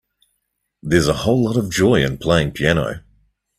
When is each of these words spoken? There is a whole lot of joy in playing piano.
There 0.81 0.97
is 0.97 1.07
a 1.07 1.13
whole 1.13 1.43
lot 1.43 1.57
of 1.57 1.69
joy 1.69 2.03
in 2.03 2.17
playing 2.17 2.53
piano. 2.53 3.03